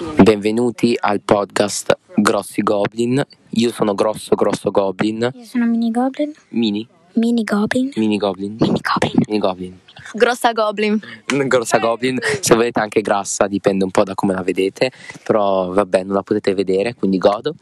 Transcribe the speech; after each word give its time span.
Benvenuti 0.00 0.96
al 0.98 1.20
podcast 1.20 1.98
Grossi 2.14 2.62
Goblin. 2.62 3.22
Io 3.50 3.70
sono 3.70 3.94
Grosso 3.94 4.34
Grosso 4.34 4.70
Goblin. 4.70 5.30
Io 5.34 5.44
sono 5.44 5.66
Mini 5.66 5.90
Goblin. 5.90 6.32
Mini? 6.48 6.88
Mini 7.14 7.44
Goblin. 7.44 7.90
Mini 7.96 8.16
Goblin. 8.16 8.56
Mini 8.58 8.80
Goblin. 8.80 9.12
Mini 9.26 9.38
Goblin. 9.38 9.78
Grossa 10.14 10.52
Goblin. 10.52 10.98
Grossa 11.46 11.78
Goblin. 11.78 12.18
Se 12.40 12.54
volete 12.54 12.80
anche 12.80 13.02
grassa, 13.02 13.46
dipende 13.46 13.84
un 13.84 13.90
po' 13.90 14.04
da 14.04 14.14
come 14.14 14.32
la 14.32 14.42
vedete. 14.42 14.90
Però 15.22 15.70
vabbè, 15.70 16.04
non 16.04 16.14
la 16.14 16.22
potete 16.22 16.54
vedere, 16.54 16.94
quindi 16.94 17.18
godo. 17.18 17.54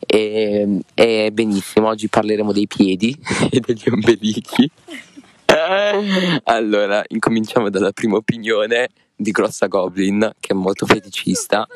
E, 0.00 0.80
e 0.92 1.30
benissimo, 1.32 1.86
oggi 1.86 2.08
parleremo 2.08 2.52
dei 2.52 2.66
piedi 2.66 3.16
e 3.48 3.60
degli 3.60 3.88
ombelichi. 3.88 4.70
Allora, 6.44 7.02
incominciamo 7.06 7.70
dalla 7.70 7.92
prima 7.92 8.16
opinione 8.16 8.88
di 9.16 9.30
Grossa 9.30 9.66
Goblin, 9.66 10.30
che 10.38 10.52
è 10.52 10.54
molto 10.54 10.86
feticista. 10.86 11.66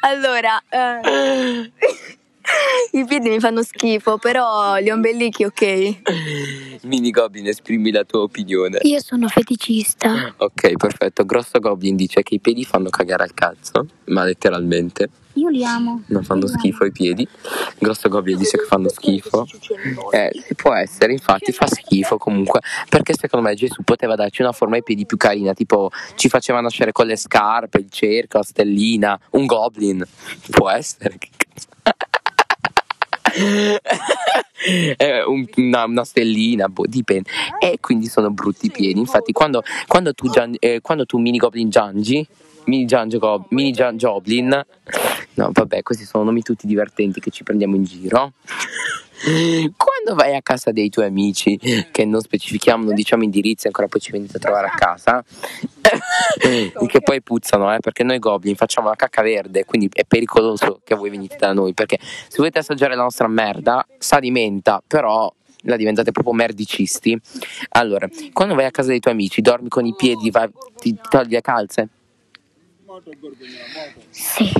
Allora, 0.00 0.62
eh, 0.68 1.72
i 2.92 3.04
piedi 3.04 3.28
mi 3.28 3.40
fanno 3.40 3.62
schifo, 3.62 4.18
però 4.18 4.78
gli 4.78 4.90
ombelichi 4.90 5.44
ok. 5.44 5.96
Mini 6.82 7.10
Goblin, 7.10 7.46
esprimi 7.46 7.90
la 7.90 8.04
tua 8.04 8.22
opinione. 8.22 8.78
Io 8.82 9.00
sono 9.00 9.28
feticista. 9.28 10.34
Ok, 10.38 10.72
perfetto. 10.76 11.24
Grosso 11.24 11.58
Goblin 11.58 11.96
dice 11.96 12.22
che 12.22 12.34
i 12.34 12.40
piedi 12.40 12.64
fanno 12.64 12.88
cagare 12.88 13.22
al 13.24 13.34
cazzo, 13.34 13.86
ma 14.06 14.24
letteralmente. 14.24 15.10
Io 15.34 15.48
li 15.50 15.64
amo. 15.64 16.02
Non 16.06 16.24
fanno 16.24 16.40
Io 16.40 16.46
li 16.46 16.52
amo. 16.52 16.60
schifo 16.60 16.84
i 16.84 16.90
piedi. 16.92 17.28
Grosso 17.78 18.08
Goblin 18.08 18.38
dice 18.38 18.58
che 18.58 18.64
fanno 18.64 18.88
schifo. 18.88 19.46
Eh, 20.10 20.32
può 20.56 20.74
essere, 20.74 21.12
infatti 21.12 21.52
fa 21.52 21.66
schifo 21.68 22.18
comunque. 22.18 22.60
Perché 22.88 23.14
secondo 23.14 23.46
me 23.46 23.54
Gesù 23.54 23.82
poteva 23.84 24.16
darci 24.16 24.42
una 24.42 24.52
forma 24.52 24.76
ai 24.76 24.82
piedi 24.82 25.06
più 25.06 25.16
carina. 25.16 25.52
Tipo, 25.54 25.90
ci 26.16 26.28
faceva 26.28 26.60
nascere 26.60 26.90
con 26.90 27.06
le 27.06 27.16
scarpe, 27.16 27.78
il 27.78 27.90
cerco, 27.90 28.38
la 28.38 28.44
stellina, 28.44 29.20
un 29.32 29.46
goblin. 29.46 30.04
Può 30.50 30.70
essere. 30.70 31.16
Che 31.18 31.28
cazzo. 31.36 31.67
Eh, 34.96 35.22
un- 35.24 35.46
una, 35.56 35.84
una 35.84 36.04
stellina, 36.04 36.68
boh, 36.68 36.84
dipende. 36.86 37.30
E 37.60 37.78
quindi 37.80 38.06
sono 38.06 38.30
brutti 38.30 38.66
i 38.66 38.70
piedi. 38.70 38.98
Infatti, 38.98 39.32
quando, 39.32 39.62
quando 39.86 40.12
tu, 40.12 40.28
eh, 40.58 40.80
quando 40.82 41.06
tu 41.06 41.18
mini 41.18 41.38
goblin 41.38 41.70
giangi, 41.70 42.26
mini, 42.64 42.84
Giangio 42.84 43.18
Gob- 43.18 43.46
mini 43.50 43.70
Gian- 43.72 43.96
no, 45.34 45.50
vabbè, 45.52 45.82
questi 45.82 46.04
sono 46.04 46.24
nomi 46.24 46.42
tutti 46.42 46.66
divertenti 46.66 47.20
che 47.20 47.30
ci 47.30 47.44
prendiamo 47.44 47.76
in 47.76 47.84
giro. 47.84 48.32
Quando 49.76 50.14
vai 50.14 50.34
a 50.36 50.42
casa 50.42 50.70
dei 50.70 50.88
tuoi 50.88 51.06
amici, 51.06 51.58
che 51.90 52.04
non 52.04 52.20
specifichiamo, 52.20 52.84
non 52.84 52.94
diciamo 52.94 53.24
indirizzi, 53.24 53.66
ancora 53.66 53.88
poi 53.88 54.00
ci 54.00 54.12
venite 54.12 54.36
a 54.36 54.40
trovare 54.40 54.68
a 54.68 54.70
casa, 54.70 55.24
che 56.86 57.00
poi 57.00 57.22
puzzano, 57.22 57.74
eh, 57.74 57.80
perché 57.80 58.04
noi 58.04 58.18
goblin 58.18 58.54
facciamo 58.54 58.88
la 58.88 58.94
cacca 58.94 59.22
verde, 59.22 59.64
quindi 59.64 59.88
è 59.92 60.04
pericoloso 60.04 60.80
che 60.84 60.94
voi 60.94 61.10
venite 61.10 61.36
da 61.36 61.52
noi, 61.52 61.74
perché 61.74 61.98
se 62.00 62.36
volete 62.36 62.60
assaggiare 62.60 62.94
la 62.94 63.02
nostra 63.02 63.26
merda, 63.26 63.84
sa 63.98 64.18
di 64.20 64.30
menta, 64.30 64.82
però 64.86 65.32
la 65.62 65.76
diventate 65.76 66.12
proprio 66.12 66.34
merdicisti. 66.34 67.18
Allora, 67.70 68.08
quando 68.32 68.54
vai 68.54 68.66
a 68.66 68.70
casa 68.70 68.88
dei 68.88 69.00
tuoi 69.00 69.14
amici, 69.14 69.40
dormi 69.40 69.68
con 69.68 69.84
i 69.84 69.94
piedi, 69.96 70.30
vai- 70.30 70.50
ti 70.78 70.94
ti 70.94 71.00
togli 71.08 71.30
le 71.30 71.40
calze? 71.40 71.88
Sì. 74.10 74.50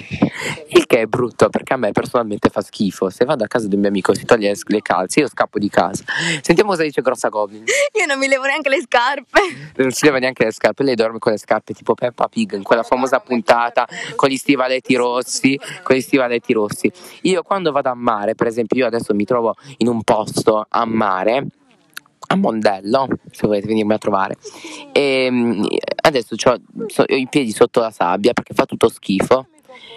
Il 0.69 0.87
che 0.87 1.01
è 1.01 1.07
brutto 1.07 1.49
perché 1.49 1.75
a 1.75 1.77
me 1.77 1.93
personalmente 1.93 2.49
fa 2.49 2.61
schifo. 2.61 3.11
Se 3.11 3.25
vado 3.25 3.45
a 3.45 3.47
casa 3.47 3.67
di 3.67 3.75
un 3.75 3.81
mio 3.81 3.89
amico 3.89 4.13
e 4.13 4.17
si 4.17 4.25
toglie 4.25 4.55
le 4.67 4.83
calze, 4.83 5.21
io 5.21 5.29
scappo 5.29 5.59
di 5.59 5.69
casa. 5.69 6.05
Sentiamo 6.43 6.71
cosa 6.71 6.83
dice 6.83 7.03
Grossa 7.03 7.29
Goblin. 7.29 7.65
Io 7.99 8.07
non 8.07 8.19
mi 8.19 8.29
levo 8.29 8.45
neanche 8.45 8.69
le 8.69 8.81
scarpe. 8.81 9.41
Non 9.77 9.91
si 9.91 10.05
leva 10.05 10.19
neanche 10.19 10.45
le 10.45 10.53
scarpe, 10.53 10.83
lei 10.85 10.95
dorme 10.95 11.19
con 11.19 11.33
le 11.33 11.39
scarpe 11.39 11.73
tipo 11.73 11.95
Peppa 11.95 12.29
Pig 12.29 12.55
in 12.55 12.63
quella 12.63 12.83
famosa 12.83 13.21
puntata 13.21 13.89
con 14.15 14.29
gli 14.29 14.37
stivaletti 14.37 14.95
rossi. 14.95 15.59
Con 15.83 15.97
gli 15.97 16.01
stivaletti 16.01 16.53
rossi. 16.53 16.91
Io 17.23 17.43
quando 17.43 17.73
vado 17.73 17.91
a 17.91 17.95
mare, 17.95 18.35
per 18.35 18.47
esempio, 18.47 18.79
io 18.79 18.87
adesso 18.87 19.15
mi 19.15 19.25
trovo 19.25 19.57
in 19.79 19.89
un 19.89 20.03
posto 20.03 20.67
a 20.69 20.85
mare. 20.85 21.47
A 22.31 22.37
Mondello, 22.37 23.09
se 23.31 23.47
volete 23.47 23.67
venirmi 23.67 23.95
a 23.95 23.99
trovare. 23.99 24.37
E 24.93 25.29
mm, 25.31 25.65
adesso 26.09 26.35
ho 26.35 27.05
i 27.15 27.27
piedi 27.29 27.53
sotto 27.53 27.81
la 27.81 27.91
sabbia 27.91 28.33
perché 28.33 28.55
fa 28.55 28.65
tutto 28.65 28.89
schifo. 28.89 29.47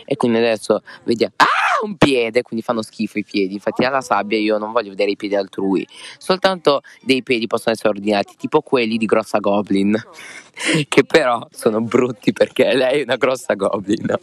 E 0.05 0.15
quindi 0.15 0.37
adesso 0.37 0.81
vediamo. 1.03 1.33
Ah! 1.37 1.61
Un 1.83 1.97
piede, 1.97 2.43
quindi 2.43 2.63
fanno 2.63 2.83
schifo 2.83 3.17
i 3.17 3.23
piedi. 3.23 3.53
Infatti, 3.53 3.83
alla 3.83 4.01
sabbia 4.01 4.37
io 4.37 4.59
non 4.59 4.71
voglio 4.71 4.89
vedere 4.89 5.11
i 5.11 5.15
piedi 5.15 5.33
altrui. 5.35 5.87
Soltanto 6.19 6.81
dei 7.01 7.23
piedi 7.23 7.47
possono 7.47 7.73
essere 7.73 7.89
ordinati, 7.89 8.35
tipo 8.37 8.61
quelli 8.61 8.97
di 8.97 9.05
Grossa 9.07 9.39
Goblin, 9.39 9.95
che 10.87 11.03
però 11.03 11.43
sono 11.49 11.81
brutti 11.81 12.33
perché 12.33 12.75
lei 12.75 12.99
è 12.99 13.03
una 13.03 13.15
grossa 13.15 13.55
Goblin. 13.55 14.15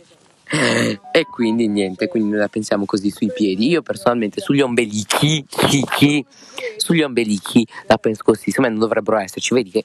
E 1.13 1.27
quindi 1.27 1.67
niente, 1.67 2.07
quindi 2.07 2.31
noi 2.31 2.39
la 2.39 2.49
pensiamo 2.49 2.85
così 2.85 3.11
sui 3.11 3.31
piedi. 3.33 3.69
Io 3.69 3.83
personalmente 3.83 4.41
sugli 4.41 4.61
ombelichi, 4.61 5.45
chi, 5.47 5.85
chi, 5.85 6.25
sugli 6.77 7.03
ombelichi 7.03 7.67
la 7.87 7.99
penso 7.99 8.23
così, 8.23 8.51
secondo 8.51 8.69
me 8.69 8.77
non 8.77 8.79
dovrebbero 8.79 9.19
esserci, 9.19 9.53
vedi 9.53 9.71
che 9.71 9.85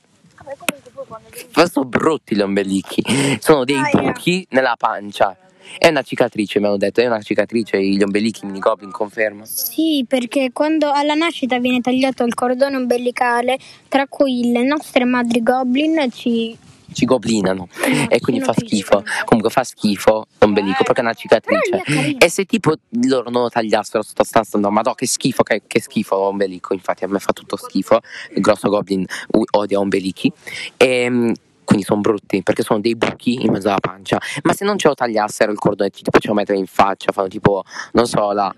ma 1.56 1.68
sono 1.68 1.86
brutti 1.86 2.36
gli 2.36 2.42
ombelichi, 2.42 3.04
sono 3.40 3.64
dei 3.64 3.80
buchi 3.92 4.46
nella 4.50 4.76
pancia. 4.78 5.38
È 5.78 5.88
una 5.88 6.02
cicatrice, 6.02 6.60
mi 6.60 6.66
hanno 6.66 6.78
detto, 6.78 7.02
è 7.02 7.08
una 7.08 7.22
cicatrice, 7.22 7.82
gli 7.82 8.04
ombelichi 8.04 8.46
mini 8.46 8.60
goblin 8.60 8.92
conferma. 8.92 9.46
Sì, 9.46 10.06
perché 10.08 10.52
quando 10.52 10.92
alla 10.92 11.14
nascita 11.14 11.58
viene 11.60 11.82
tagliato 11.82 12.24
il 12.26 12.34
cordone 12.34 12.76
ombelicale, 12.76 13.58
tra 13.88 14.06
cui 14.08 14.52
le 14.52 14.64
nostre 14.64 15.06
madri 15.06 15.42
goblin 15.42 16.12
ci... 16.12 16.56
Ci 16.94 17.06
goblinano 17.06 17.68
e 18.08 18.20
quindi 18.20 18.44
fa 18.44 18.54
schifo. 18.54 19.04
Comunque 19.26 19.52
fa 19.52 19.64
schifo 19.64 20.28
l'ombelico 20.40 20.84
perché 20.84 21.02
è 21.02 21.04
una 21.04 21.14
cicatrice. 21.14 21.84
E 22.18 22.30
se 22.30 22.46
tipo 22.46 22.74
loro 23.08 23.30
non 23.30 23.44
lo 23.44 23.50
tagliassero 23.50 24.04
sto 24.04 24.24
stanza, 24.24 24.58
no, 24.60 24.70
ma 24.70 24.82
no, 24.82 24.94
che 24.94 25.08
schifo, 25.08 25.44
che, 25.44 25.64
che 25.66 25.82
schifo 25.82 26.16
l'ombelico, 26.16 26.74
infatti 26.74 27.04
a 27.04 27.08
me 27.08 27.20
fa 27.20 27.34
tutto 27.34 27.56
schifo, 27.56 28.00
il 28.36 28.42
grosso 28.42 28.70
goblin 28.70 29.06
odia 29.52 29.80
ombelichi. 29.80 30.32
E, 30.78 31.10
quindi 31.10 31.34
sono 31.84 32.02
brutti 32.02 32.42
perché 32.44 32.64
sono 32.64 32.80
dei 32.80 32.96
buchi 32.96 33.44
in 33.44 33.52
mezzo 33.52 33.68
alla 33.68 33.80
pancia. 33.80 34.20
Ma 34.44 34.54
se 34.54 34.66
non 34.66 34.78
ce 34.78 34.88
lo 34.88 34.94
tagliassero 34.94 35.52
il 35.52 35.58
cordone, 35.58 35.90
tipo 35.90 36.20
ce 36.20 36.28
lo 36.28 36.34
mettono 36.34 36.58
in 36.58 36.66
faccia, 36.66 37.12
fanno 37.12 37.28
tipo, 37.28 37.64
non 37.94 38.06
so, 38.08 38.32
la, 38.32 38.54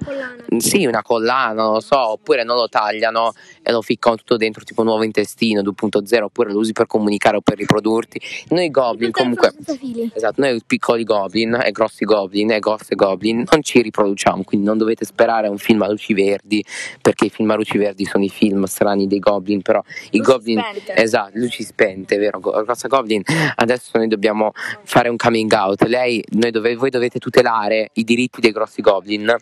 sì, 0.57 0.85
una 0.85 1.01
collana, 1.01 1.63
non 1.63 1.73
lo 1.73 1.79
so, 1.79 2.11
oppure 2.11 2.43
non 2.43 2.55
lo 2.55 2.67
tagliano 2.69 3.33
e 3.61 3.71
lo 3.71 3.81
ficcano 3.81 4.15
tutto 4.15 4.37
dentro, 4.37 4.63
tipo 4.63 4.83
nuovo 4.83 5.03
intestino 5.03 5.61
2.0, 5.61 6.23
oppure 6.23 6.51
lo 6.51 6.59
usi 6.59 6.71
per 6.71 6.87
comunicare 6.87 7.37
o 7.37 7.41
per 7.41 7.57
riprodurti. 7.57 8.19
Noi 8.49 8.69
goblin 8.69 9.11
comunque. 9.11 9.53
Esatto, 10.13 10.41
noi 10.41 10.61
piccoli 10.65 11.03
goblin 11.03 11.59
e 11.63 11.71
grossi 11.71 12.05
goblin 12.05 12.51
e 12.51 12.59
grosse 12.59 12.95
goblin 12.95 13.43
non 13.49 13.61
ci 13.61 13.81
riproduciamo, 13.81 14.43
quindi 14.43 14.65
non 14.65 14.77
dovete 14.77 15.05
sperare 15.05 15.47
a 15.47 15.49
un 15.49 15.57
film 15.57 15.81
a 15.81 15.89
luci 15.89 16.13
verdi, 16.13 16.63
perché 17.01 17.25
i 17.25 17.29
film 17.29 17.49
a 17.51 17.55
luci 17.55 17.77
verdi 17.77 18.05
sono 18.05 18.23
i 18.23 18.29
film 18.29 18.63
strani 18.65 19.07
dei 19.07 19.19
goblin, 19.19 19.61
però 19.61 19.81
i 20.11 20.17
Luci 20.17 20.31
goblin 20.31 20.59
spente. 20.59 21.01
esatto, 21.01 21.31
luci 21.35 21.63
spente, 21.63 22.17
vero? 22.17 22.39
Grossa 22.39 22.87
goblin, 22.87 23.14
adesso 23.55 23.91
noi 23.97 24.07
dobbiamo 24.07 24.51
fare 24.83 25.09
un 25.09 25.17
coming 25.17 25.51
out. 25.53 25.83
Lei 25.85 26.23
noi 26.31 26.51
dove- 26.51 26.75
voi 26.75 26.89
dovete 26.89 27.19
tutelare 27.19 27.89
i 27.93 28.03
diritti 28.03 28.41
dei 28.41 28.51
grossi 28.51 28.81
goblin, 28.81 29.33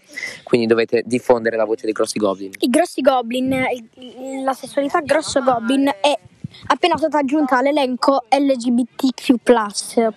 quindi 0.43 0.67
dovete 0.67 1.03
diffondere 1.05 1.55
la 1.55 1.65
voce 1.65 1.85
dei 1.85 1.93
grossi 1.93 2.19
goblin. 2.19 2.51
I 2.59 2.69
grossi 2.69 3.01
goblin, 3.01 3.55
la 4.43 4.53
sessualità 4.53 4.99
grosso 5.01 5.41
goblin 5.41 5.85
è 6.01 6.17
appena 6.67 6.97
stata 6.97 7.19
aggiunta 7.19 7.57
all'elenco 7.57 8.25
LGBTQ+. 8.29 9.35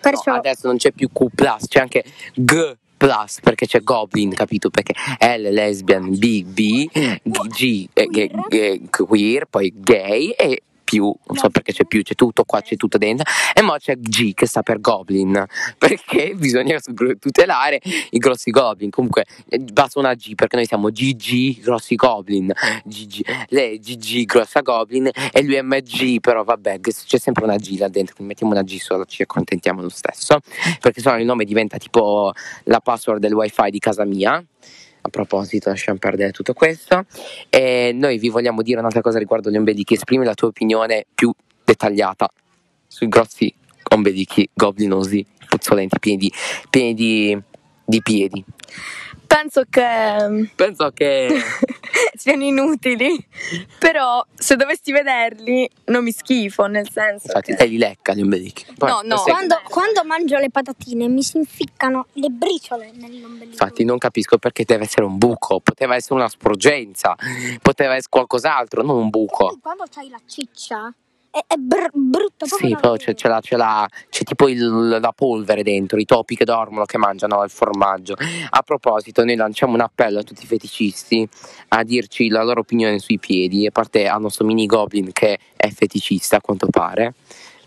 Perciò 0.00 0.32
No, 0.32 0.38
adesso 0.38 0.66
non 0.66 0.76
c'è 0.76 0.92
più 0.92 1.10
Q, 1.12 1.26
c'è 1.68 1.80
anche 1.80 2.04
G. 2.34 2.76
Plus 2.96 3.40
perché 3.42 3.66
c'è 3.66 3.82
Goblin, 3.82 4.32
capito? 4.32 4.70
Perché 4.70 4.94
L 5.20 5.48
lesbian, 5.52 6.16
B, 6.16 6.44
B, 6.44 6.88
G, 7.22 7.86
eh, 7.92 8.06
g- 8.06 8.30
g- 8.48 8.88
queer, 9.06 9.44
poi 9.44 9.70
gay 9.76 10.30
e 10.30 10.62
più, 10.86 11.12
non 11.26 11.36
so 11.36 11.50
perché 11.50 11.72
c'è 11.72 11.84
più, 11.84 12.00
c'è 12.02 12.14
tutto 12.14 12.44
qua, 12.44 12.62
c'è 12.62 12.76
tutto 12.76 12.96
dentro. 12.96 13.26
E 13.52 13.60
mo 13.60 13.74
c'è 13.76 13.96
G 13.96 14.32
che 14.34 14.46
sta 14.46 14.62
per 14.62 14.80
Goblin, 14.80 15.44
perché 15.76 16.34
bisogna 16.36 16.78
tutelare 17.18 17.80
i 18.10 18.18
grossi 18.18 18.50
Goblin. 18.50 18.90
Comunque 18.90 19.26
eh, 19.48 19.58
basta 19.58 19.98
una 19.98 20.14
G 20.14 20.34
perché 20.36 20.56
noi 20.56 20.66
siamo 20.66 20.88
GG 20.90 21.60
grossi 21.60 21.96
Goblin, 21.96 22.52
GG, 22.84 23.46
lei 23.48 23.76
è 23.76 23.78
GG 23.78 24.24
grossa 24.24 24.60
Goblin 24.60 25.10
e 25.32 25.42
lui 25.42 25.56
è 25.56 25.62
MG, 25.62 26.20
però 26.20 26.44
vabbè, 26.44 26.78
c'è 26.80 27.18
sempre 27.18 27.44
una 27.44 27.56
G 27.56 27.78
là 27.78 27.88
dentro, 27.88 28.14
quindi 28.14 28.32
mettiamo 28.32 28.52
una 28.52 28.62
G 28.62 28.78
solo, 28.78 29.04
ci 29.04 29.22
accontentiamo 29.22 29.82
lo 29.82 29.88
stesso, 29.88 30.38
perché 30.80 31.00
sennò 31.00 31.18
il 31.18 31.24
nome 31.24 31.44
diventa 31.44 31.78
tipo 31.78 32.32
la 32.64 32.80
password 32.80 33.20
del 33.20 33.34
wifi 33.34 33.70
di 33.70 33.80
casa 33.80 34.04
mia. 34.04 34.42
A 35.06 35.08
proposito, 35.08 35.68
lasciamo 35.68 35.98
perdere 35.98 36.32
tutto 36.32 36.52
questo. 36.52 37.06
E 37.48 37.92
noi 37.94 38.18
vi 38.18 38.28
vogliamo 38.28 38.62
dire 38.62 38.80
un'altra 38.80 39.00
cosa 39.00 39.18
riguardo 39.18 39.50
gli 39.50 39.56
ombelichi. 39.56 39.94
Esprimi 39.94 40.24
la 40.24 40.34
tua 40.34 40.48
opinione 40.48 41.06
più 41.14 41.32
dettagliata 41.64 42.28
sui 42.88 43.08
grossi 43.08 43.52
ombelichi 43.94 44.48
goblinosi, 44.52 45.24
puzzolenti, 45.48 45.98
pieni 46.00 46.18
di, 46.18 46.32
pieni 46.68 46.94
di, 46.94 47.40
di 47.84 48.02
piedi. 48.02 48.44
Penso 49.26 49.62
che 49.68 50.50
Penso 50.54 50.90
che 50.92 51.28
siano 52.16 52.44
inutili. 52.44 53.16
Però 53.78 54.24
se 54.34 54.56
dovessi 54.56 54.92
vederli 54.92 55.68
non 55.86 56.02
mi 56.04 56.12
schifo, 56.12 56.66
nel 56.66 56.88
senso. 56.90 57.26
Infatti, 57.26 57.52
che- 57.52 57.56
te 57.56 57.66
li 57.66 57.78
lecca 57.78 58.14
gli 58.14 58.22
ombelichi. 58.22 58.64
Poi, 58.76 58.88
No, 58.88 59.00
no. 59.04 59.22
Quando, 59.22 59.60
quando 59.68 60.04
mangio 60.04 60.38
le 60.38 60.50
patatine 60.50 61.08
mi 61.08 61.22
si 61.22 61.36
inficcano 61.38 62.06
le 62.14 62.28
briciole 62.28 62.90
nell'ombelico. 62.94 63.52
Infatti 63.52 63.84
non 63.84 63.98
capisco 63.98 64.38
perché 64.38 64.64
deve 64.64 64.84
essere 64.84 65.04
un 65.04 65.18
buco, 65.18 65.60
poteva 65.60 65.94
essere 65.94 66.14
una 66.14 66.28
sporgenza, 66.28 67.14
poteva 67.62 67.92
essere 67.92 68.08
qualcos'altro, 68.10 68.82
non 68.82 68.96
un 68.96 69.08
buco. 69.10 69.46
Poi 69.48 69.58
quando 69.60 69.84
c'hai 69.90 70.08
la 70.08 70.20
ciccia 70.26 70.92
è, 71.36 71.44
è 71.46 71.56
br- 71.56 71.90
brutto 71.92 72.46
Sì, 72.46 72.74
poi 72.80 72.96
c'è, 72.98 73.14
c'è 73.14 73.28
la- 73.28 73.40
c'è 73.40 73.56
la- 73.56 73.86
c'è 74.08 74.22
tipo 74.24 74.48
il- 74.48 74.98
la 75.00 75.12
polvere 75.14 75.62
dentro, 75.62 75.98
i 75.98 76.04
topi 76.06 76.34
che 76.34 76.44
dormono, 76.44 76.84
che 76.86 76.96
mangiano 76.96 77.42
il 77.44 77.50
formaggio. 77.50 78.16
A 78.50 78.62
proposito, 78.62 79.24
noi 79.24 79.36
lanciamo 79.36 79.74
un 79.74 79.80
appello 79.80 80.20
a 80.20 80.22
tutti 80.22 80.44
i 80.44 80.46
feticisti 80.46 81.28
a 81.68 81.82
dirci 81.82 82.28
la 82.28 82.42
loro 82.42 82.60
opinione 82.60 82.98
sui 82.98 83.18
piedi, 83.18 83.66
a 83.66 83.70
parte 83.70 84.06
al 84.08 84.20
nostro 84.20 84.46
mini 84.46 84.66
goblin 84.66 85.12
che 85.12 85.38
è 85.56 85.68
feticista 85.68 86.36
a 86.36 86.40
quanto 86.40 86.68
pare. 86.70 87.14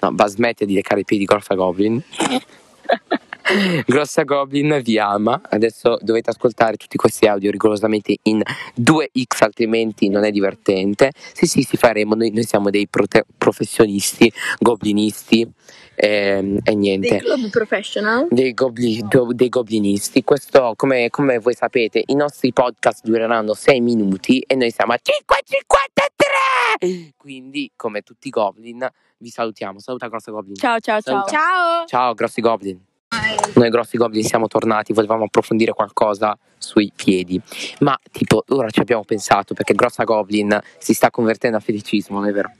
No, 0.01 0.12
ma 0.12 0.27
smette 0.27 0.66
di 0.66 0.74
leccare 0.74 1.01
i 1.01 1.06
piedi 1.06 1.25
grossa 1.25 1.56
goblin. 1.56 2.01
Grossa 3.86 4.24
Goblin 4.24 4.80
vi 4.84 5.00
ama. 5.00 5.42
Adesso 5.50 5.98
dovete 6.02 6.30
ascoltare 6.30 6.78
tutti 6.78 6.98
questi 6.98 7.26
audio 7.26 7.52
rigorosamente 7.52 8.18
in 8.24 8.42
2x, 8.80 9.26
altrimenti 9.40 10.10
non 10.10 10.24
è 10.24 10.32
divertente. 10.32 11.12
Sì, 11.34 11.46
sì, 11.46 11.62
si 11.64 11.78
faremo. 11.78 12.16
Noi, 12.16 12.32
noi 12.32 12.44
siamo 12.44 12.70
dei 12.70 12.88
prote- 12.88 13.26
professionisti, 13.38 14.32
goblinisti 14.60 15.50
ehm, 15.96 16.60
e 16.64 16.76
niente. 16.76 17.10
Dei 17.10 17.20
club 17.20 17.50
professional. 17.50 18.28
Dei, 18.30 18.54
gobli- 18.54 19.02
do- 19.04 19.34
dei 19.34 19.50
goblinisti. 19.50 20.24
Questo, 20.24 20.74
come, 20.76 21.10
come 21.10 21.40
voi 21.40 21.56
sapete, 21.56 22.04
i 22.06 22.16
nostri 22.16 22.54
podcast 22.54 23.04
dureranno 23.04 23.54
6 23.54 23.82
minuti 23.82 24.40
e 24.42 24.56
noi 24.56 24.72
siamo 24.72 24.94
a 24.94 25.00
5,53. 25.02 27.12
Quindi, 27.18 27.72
come 27.76 28.02
tutti 28.02 28.28
i 28.28 28.32
goblin, 28.32 28.88
vi 29.18 29.30
salutiamo. 29.30 29.80
Saluta 29.80 30.08
Grossa 30.08 30.32
Goblin. 30.32 30.56
Ciao, 30.56 30.80
ciao, 30.80 31.02
ciao. 31.02 31.26
Saluta. 31.26 31.30
Ciao! 31.30 31.86
Ciao 31.86 32.14
grossi 32.14 32.42
goblin. 32.42 32.89
Noi 33.56 33.70
grossi 33.70 33.98
goblin 33.98 34.24
siamo 34.24 34.48
tornati, 34.48 34.94
volevamo 34.94 35.26
approfondire 35.26 35.74
qualcosa 35.74 36.38
sui 36.58 36.92
piedi. 36.96 37.42
Ma 37.80 38.00
tipo, 38.12 38.44
ora 38.50 38.70
ci 38.70 38.80
abbiamo 38.80 39.04
pensato 39.04 39.54
perché 39.54 39.74
grossa 39.74 40.04
goblin 40.04 40.58
si 40.78 40.94
sta 40.94 41.10
convertendo 41.10 41.58
a 41.58 41.60
feticismo, 41.60 42.20
non 42.20 42.30
è 42.30 42.32
vero? 42.32 42.52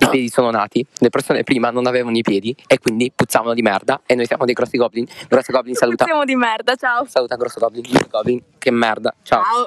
I 0.00 0.08
piedi 0.10 0.28
sono 0.28 0.50
nati, 0.50 0.84
le 0.98 1.10
persone 1.10 1.42
prima 1.42 1.70
non 1.70 1.86
avevano 1.86 2.16
i 2.16 2.22
piedi 2.22 2.54
e 2.66 2.78
quindi 2.78 3.12
puzzavano 3.14 3.54
di 3.54 3.62
merda 3.62 4.00
e 4.06 4.14
noi 4.14 4.26
siamo 4.26 4.44
dei 4.44 4.54
grossi 4.54 4.76
goblin. 4.76 5.06
Grosso 5.28 5.52
goblin 5.52 5.74
saluta. 5.76 6.04
Siamo 6.04 6.24
di 6.24 6.36
merda, 6.36 6.74
ciao. 6.76 7.04
Saluta 7.06 7.36
grosso 7.36 7.60
goblin, 7.60 7.82
grosso 7.82 8.08
goblin, 8.10 8.42
che 8.58 8.70
merda. 8.70 9.14
Ciao. 9.22 9.42
Ciao. 9.42 9.64